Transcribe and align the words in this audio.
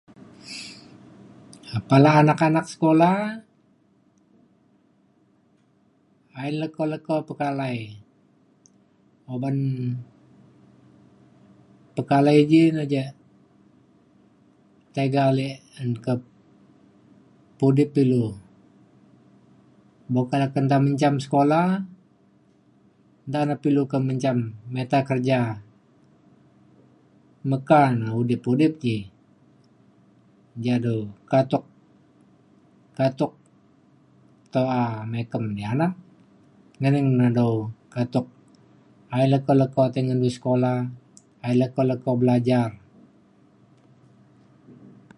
um 1.73 1.81
pala 1.89 2.11
anak 2.21 2.39
anak 2.47 2.65
sekula 2.71 3.11
ayen 6.39 6.55
leko 6.61 6.83
leko 6.91 7.15
pekalai 7.29 7.77
uban 9.33 9.57
pekalai 11.95 12.37
ji 12.51 12.61
na 12.75 12.83
ja 12.93 13.03
tiga 14.95 15.21
ale 15.29 15.49
un 15.81 15.89
ka 16.05 16.13
pudip 17.59 17.91
ilu. 18.03 18.23
buka 20.13 20.35
le 20.41 20.47
kenta 20.53 20.77
menjam 20.85 21.15
sekula 21.23 21.61
nta 23.27 23.39
pa 23.61 23.65
ilu 23.69 23.83
ke 23.91 23.97
menjam 24.07 24.37
mita 24.73 24.99
kerja 25.09 25.39
meka 27.49 27.81
na 27.99 28.07
udip 28.19 28.43
udip 28.51 28.73
ji. 28.83 28.97
ja 30.65 30.75
du 30.85 30.95
katuk 31.31 31.63
katuk 32.97 33.33
toa 34.53 34.81
me 35.09 35.17
ekem 35.23 35.45
ya 35.61 35.67
anak. 35.75 35.93
ngening 36.81 37.09
na 37.19 37.27
du 37.39 37.47
katuk 37.93 38.27
ayen 39.13 39.29
leko 39.33 39.53
leko 39.61 39.83
ti 39.93 39.99
ngen 40.05 40.19
du 40.23 40.29
sekula 40.35 40.73
ayen 41.45 41.57
leko 41.61 41.81
leko 41.89 42.11
belajar. 42.21 42.69